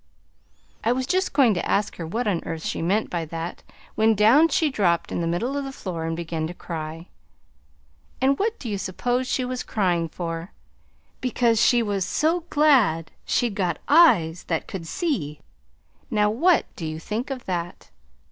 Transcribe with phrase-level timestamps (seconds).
[0.83, 3.61] "I was just going to ask her what on earth she meant by that
[3.93, 7.09] when down she dropped in the middle of the floor and began to cry.
[8.19, 10.53] And what do you suppose she was crying for?
[11.19, 15.39] Because she was so glad she'd got eyes that could see!
[16.09, 17.91] Now what do you think of that?